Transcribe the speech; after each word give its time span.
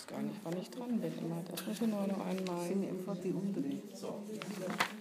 Ich 0.00 0.06
weiß 0.06 0.16
gar 0.16 0.22
nicht, 0.22 0.40
wann 0.44 0.56
ich 0.60 0.70
dran 0.70 0.98
bin 0.98 1.12
immer. 1.18 1.42
Das 1.50 1.66
muss 1.66 1.76
ich 1.76 1.86
nur 1.86 2.06
noch 2.06 2.24
einmal. 2.26 2.66
Sing 2.66 2.88
einfach 2.88 3.16
die 3.22 3.32
untere. 3.32 3.64
So. 3.94 4.22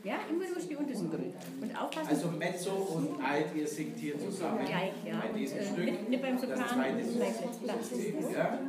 Ja, 0.04 0.16
immer 0.30 0.44
nur 0.50 0.60
die 0.60 0.76
Untersingen. 0.76 1.34
Und 1.62 1.76
aufpassen. 1.82 2.10
Also 2.10 2.28
Mezzo 2.32 2.72
und 2.72 3.24
Alt, 3.24 3.56
ihr 3.56 3.68
singt 3.68 3.98
hier 3.98 4.20
zusammen 4.20 4.66
Gleich, 4.66 4.92
ja. 5.06 5.22
bei 5.22 5.38
diesem 5.38 5.58
Und, 5.60 5.64
äh, 5.64 5.68
Stück. 5.72 5.86
nicht- 5.86 6.10
nicht 6.10 6.22
beim 6.22 6.34
Das 6.42 6.50
Sopran, 6.50 6.68
zweite 6.68 7.00
ist 7.00 7.16
gleich, 7.16 7.34
gleich. 7.64 8.36
ja? 8.36 8.60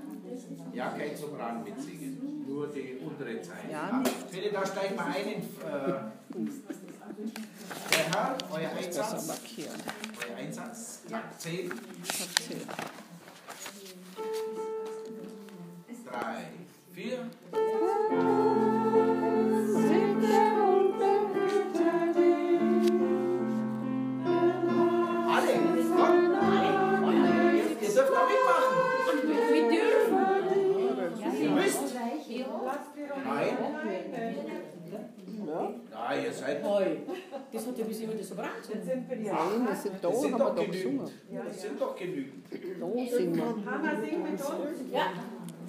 ja, 0.72 0.90
kein 0.90 1.16
Sopran 1.16 1.64
mitsingen, 1.64 2.44
nur 2.46 2.68
die 2.68 2.98
untere 3.04 3.42
Zeile. 3.42 3.72
Ja, 3.72 4.02
Ich 4.04 4.10
finde, 4.36 4.50
da 4.52 4.66
steigt 4.66 4.96
mal 4.96 5.06
ein 5.06 5.26
in, 5.26 5.40
äh, 5.42 5.42
der 7.90 8.10
Herr, 8.14 8.38
euer 8.52 8.70
Einsatz, 8.78 9.28
euer 9.58 10.36
Einsatz, 10.36 11.00
Takt 11.10 11.40
10, 11.40 11.70
Erzähl. 11.70 12.56
Drei, 16.10 16.44
vier. 16.92 17.18
Alle, 24.20 25.54
komm, 25.96 27.14
ihr, 27.14 27.62
ihr 27.70 27.76
dürft 27.78 27.96
da 27.96 28.22
mitmachen. 28.30 28.74
Wir 29.52 29.64
dürfen. 29.70 31.42
Ihr 31.42 31.50
müsst. 31.50 31.94
Nein. 33.24 33.56
Ja, 35.92 36.14
ihr 36.16 36.32
seid. 36.32 36.62
Das 37.52 37.66
hat 37.66 37.78
ja 37.78 37.84
bis 37.84 38.00
immer 38.00 38.14
der 38.14 38.24
Sopran 38.24 38.48
gesungen. 38.60 39.06
Nein, 39.08 39.76
sind 39.76 39.94
da, 40.02 40.08
Das 40.08 40.20
sind 40.20 40.32
haben 40.34 40.38
wir 40.38 40.44
doch 40.46 40.54
genügend. 40.54 40.72
gesungen. 40.72 41.10
Das 41.46 41.60
sind 41.62 41.80
doch 41.80 41.96
genügend. 41.96 42.44
Da 42.50 43.16
singen 43.16 43.36
wir. 43.36 43.70
Hanna, 43.70 44.00
sing 44.00 44.22
mit 44.22 44.32
uns. 44.32 44.40
Ja, 44.92 45.12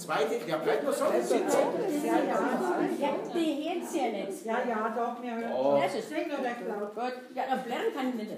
Zweite, 0.01 0.35
ja, 0.47 0.57
bleibt 0.57 0.83
nur 0.83 0.93
so 0.93 1.05
sitzen. 1.11 1.41
Ja, 2.03 2.17
ja. 2.17 2.39
ja, 2.99 3.15
die 3.33 3.69
hört's 3.69 3.95
ja 3.95 4.07
nicht. 4.09 4.45
Ja, 4.45 4.57
ja, 4.67 4.89
doch, 4.95 5.21
wir 5.21 5.35
hören. 5.35 5.51
Oh. 5.53 5.79
Das 5.81 5.93
ist 5.95 6.09
Sing 6.09 6.27
nur 6.27 6.39
der 6.39 6.55
Klaus. 6.55 6.93
gut. 6.95 7.35
Ja, 7.35 7.43
aber 7.51 7.67
lernen 7.67 7.93
kann 7.93 8.09
ich 8.09 8.15
nicht. 8.15 8.31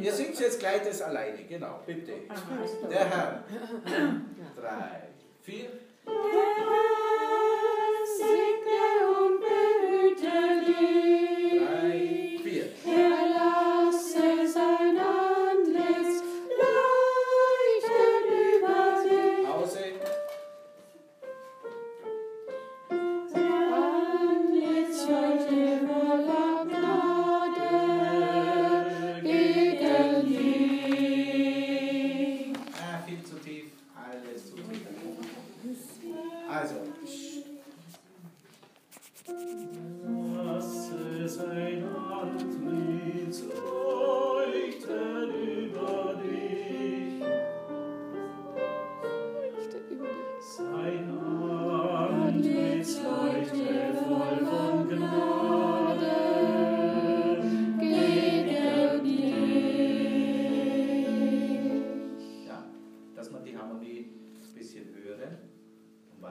Ihr 0.00 0.12
singt 0.12 0.40
jetzt 0.40 0.58
gleich 0.58 0.82
das 0.82 1.00
alleine, 1.00 1.44
genau, 1.44 1.78
bitte. 1.86 2.12
Der 2.90 3.04
Herr. 3.08 3.44
Drei, 4.56 5.02
vier. 5.42 5.68
Drei, 6.04 7.05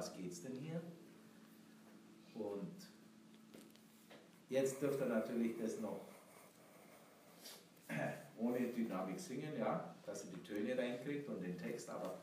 was 0.06 0.13
geht 0.13 0.31
es 0.31 0.44
denn 0.44 0.56
hier? 0.57 0.80
Und 2.36 2.75
jetzt 4.50 4.80
dürft 4.81 5.00
ihr 5.00 5.07
natürlich 5.07 5.57
das 5.60 5.80
noch 5.80 6.02
ohne 8.38 8.68
Dynamik 8.68 9.19
singen, 9.19 9.57
ja, 9.57 9.96
dass 10.06 10.25
ihr 10.25 10.31
die 10.34 10.44
Töne 10.44 10.78
reinkriegt 10.78 11.28
und 11.28 11.42
den 11.42 11.57
Text, 11.57 11.90
aber 11.90 12.19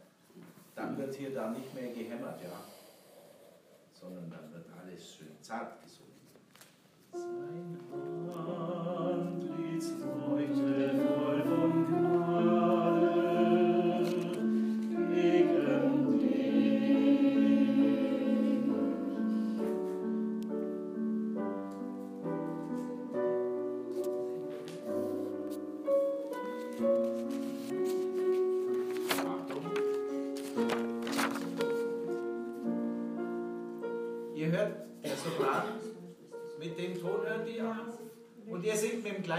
dann 0.76 0.96
wird 0.96 1.14
hier 1.14 1.34
da 1.34 1.50
nicht 1.50 1.74
mehr 1.74 1.92
gehämmert, 1.92 2.40
ja, 2.42 2.60
sondern 3.92 4.30
dann 4.30 4.52
wird 4.52 4.66
alles 4.80 5.16
schön 5.16 5.36
zart 5.40 5.82
gesungen. 5.82 6.12
Sein 7.12 7.80
Antlitz 7.92 8.21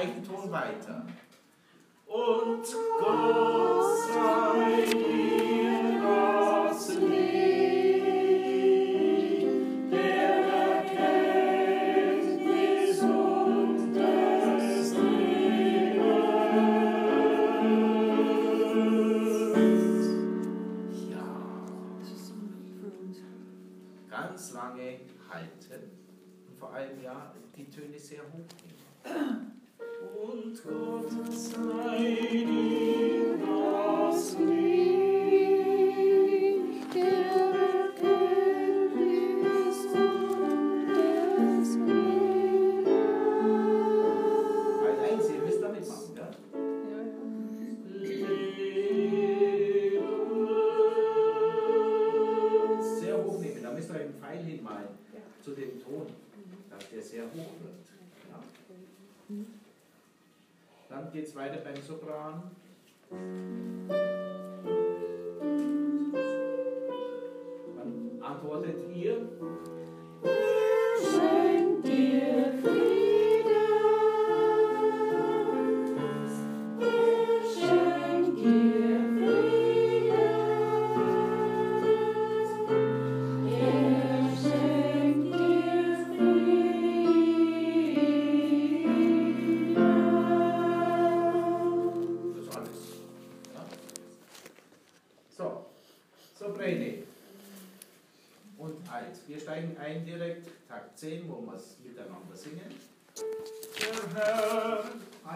gleichen 0.04 0.24
Ton 0.24 0.52
weiter. 0.52 1.06
Und 2.06 2.66
Gott 3.00 3.86
sei 4.14 4.86
dir 4.92 6.02
das 6.02 6.90
Licht 6.96 8.12
der 9.92 10.36
Erkenntnis 10.84 11.42
und 13.02 13.96
des 13.96 14.94
Lebens. 14.94 16.04
Ja. 21.10 21.28
Ganz 24.10 24.52
lange 24.52 25.00
halten 25.30 25.84
und 26.48 26.56
vor 26.60 26.74
allem 26.74 27.02
ja 27.02 27.34
die 27.56 27.70
Töne 27.70 27.98
sehr 27.98 28.24
hoch 28.24 28.50
nehmen. 28.64 29.53
Zu 55.44 55.52
dem 55.52 55.84
Ton, 55.84 56.08
dass 56.70 56.90
der 56.90 57.02
sehr 57.02 57.24
hoch 57.26 57.52
wird. 57.62 57.84
Ja? 58.32 58.40
Dann 60.94 61.12
geht 61.12 61.25
es 61.25 61.36
weiter 61.36 61.57
beim 61.57 61.75
Sopran. 61.81 62.51
Dann 67.78 68.22
antwortet 68.22 68.75
ihr. 68.94 69.28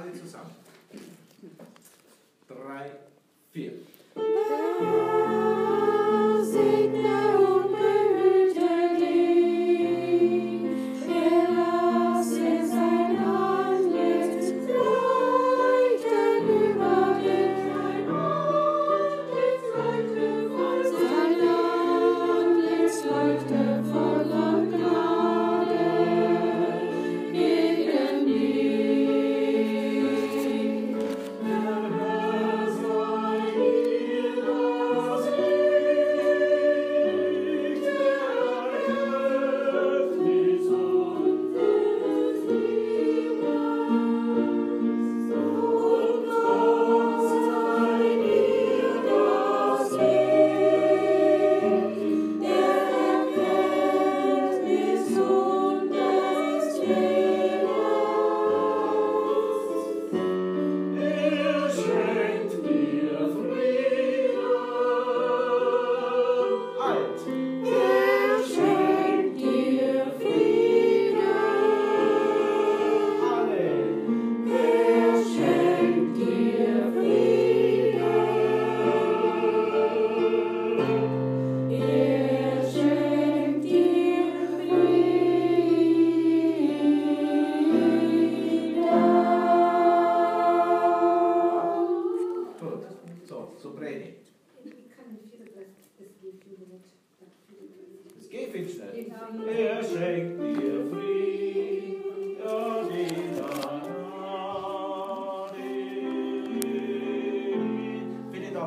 Alle 0.08 0.20
zusammen. 0.20 0.56
Drei, 2.48 2.92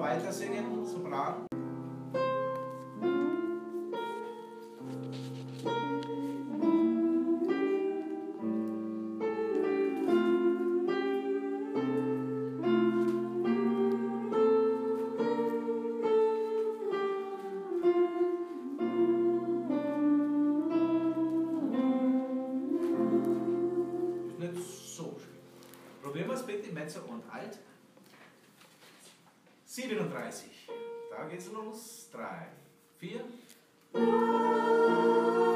mal 0.00 0.16
weiter 0.16 0.32
singen, 0.32 0.84
Sopran. 0.86 1.46
Probieren 26.02 26.28
wir 26.28 26.34
es 26.34 26.42
bitte, 26.44 26.72
Mezzo 26.72 27.00
und 27.06 27.22
Alt. 27.32 27.60
37. 29.72 30.50
Da 31.10 31.28
geht's 31.28 31.46
los. 31.52 32.08
3, 32.10 33.20
4. 33.92 35.49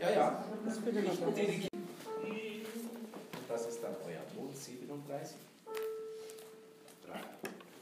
ja, 0.00 0.10
ja. 0.10 0.44
Das 0.64 0.76
noch. 0.78 1.34
Das 3.48 3.66
ist 3.66 3.82
dann 3.82 3.94
euer 4.06 4.22
Ton 4.34 4.52
37. 4.52 5.36
3, 7.06 7.20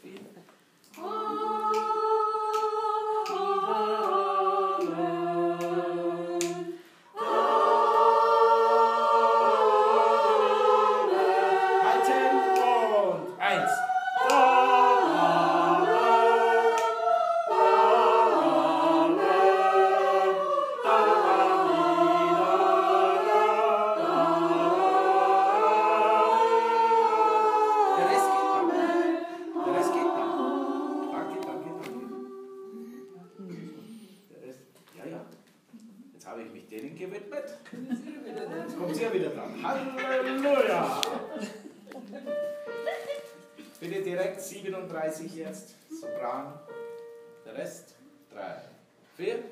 4. 0.02 0.12
Bitte 43.84 44.00
direkt 44.00 44.40
37 44.40 45.34
jetzt. 45.34 45.74
Sopran. 46.00 46.58
Der 47.44 47.54
Rest. 47.54 47.94
3, 48.32 48.62
4. 49.18 49.44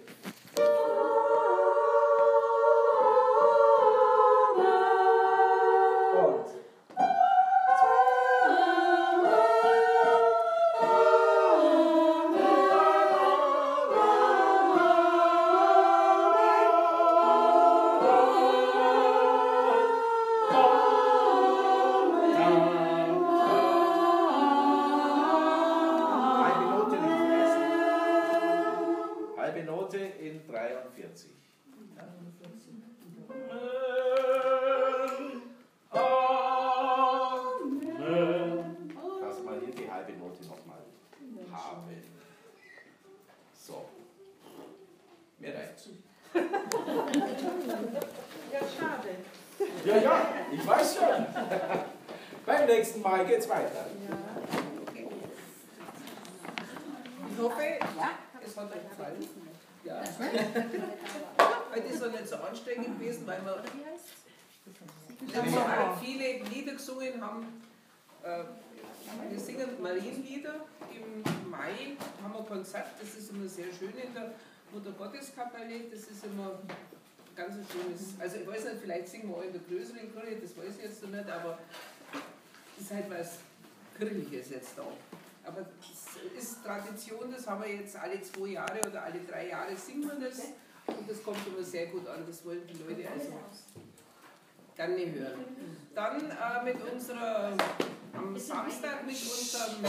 Ja, 49.84 49.96
ja, 49.96 50.28
ich 50.52 50.66
weiß 50.66 50.96
schon. 50.96 51.26
Beim 52.46 52.66
nächsten 52.66 53.02
Mal 53.02 53.24
geht's 53.26 53.48
weiter. 53.48 53.86
Ich 57.30 57.42
hoffe, 57.42 57.62
es 58.44 58.56
hat 58.56 58.70
euch 58.70 58.88
gefallen. 58.88 59.28
Ja. 59.84 60.02
Weil 61.70 61.80
das 61.80 61.94
ist 61.94 62.12
nicht 62.12 62.28
so 62.28 62.36
anstrengend 62.36 63.00
gewesen, 63.00 63.26
weil 63.26 63.44
wir, 63.44 63.62
wir 65.20 65.36
haben 65.36 65.50
so 65.50 65.58
auch 65.58 65.98
viele 66.00 66.44
Lieder 66.44 66.72
gesungen 66.72 67.20
haben. 67.20 67.62
Äh, 68.22 68.44
wir 69.30 69.40
singen 69.40 69.82
Marienlieder. 69.82 70.54
Im 70.94 71.50
Mai 71.50 71.96
haben 72.22 72.32
wir 72.32 72.38
ein 72.38 72.46
Konzert, 72.46 72.86
das 73.00 73.14
ist 73.14 73.30
immer 73.30 73.48
sehr 73.48 73.66
schön 73.76 73.92
in 73.98 74.14
der 74.14 74.32
Mutter 74.72 74.92
Gotteskapelle. 74.92 75.80
Das 75.90 76.00
ist 76.02 76.24
immer 76.24 76.60
ganz 77.34 77.54
ein 77.54 77.66
schönes. 77.70 78.14
Also 78.18 78.36
ich 78.36 78.46
weiß 78.46 78.64
nicht, 78.64 78.76
vielleicht 78.82 79.08
singen 79.08 79.28
wir 79.28 79.36
auch 79.36 79.42
in 79.42 79.52
der 79.52 79.62
größeren 79.62 80.12
Kirche, 80.12 80.40
das 80.40 80.56
weiß 80.56 80.76
ich 80.78 80.84
jetzt 80.84 81.02
noch 81.02 81.10
nicht, 81.10 81.28
aber 81.30 81.58
es 82.76 82.84
ist 82.84 82.92
halt 82.92 83.10
was 83.10 83.38
Kirchliches 83.98 84.50
jetzt 84.50 84.76
da. 84.76 84.84
Aber 85.44 85.66
es 85.80 86.42
ist 86.42 86.64
Tradition, 86.64 87.32
das 87.32 87.46
haben 87.46 87.62
wir 87.62 87.74
jetzt 87.74 87.96
alle 87.96 88.20
zwei 88.22 88.48
Jahre 88.48 88.80
oder 88.88 89.02
alle 89.02 89.20
drei 89.28 89.48
Jahre 89.48 89.76
singen 89.76 90.08
wir 90.08 90.28
das. 90.28 90.40
Und 90.86 91.08
das 91.08 91.22
kommt 91.22 91.38
immer 91.46 91.62
sehr 91.62 91.86
gut 91.86 92.06
an, 92.08 92.24
das 92.26 92.44
wollen 92.44 92.62
die 92.66 92.74
Leute 92.74 93.08
also 93.08 93.32
gerne 94.74 95.12
hören. 95.12 95.44
Dann 95.94 96.30
äh, 96.30 96.64
mit 96.64 96.92
unserer, 96.92 97.56
am 98.12 98.38
Samstag 98.38 99.06
mit 99.06 99.14
unserem 99.14 99.84